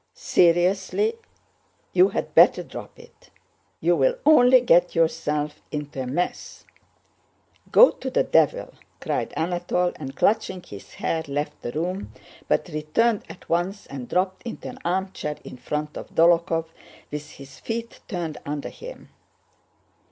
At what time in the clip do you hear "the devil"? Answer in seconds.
8.09-8.73